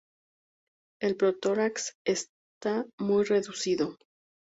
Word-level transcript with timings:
El 0.99 1.15
protórax 1.15 1.93
está 2.07 2.87
muy 2.97 3.23
reducido. 3.23 3.97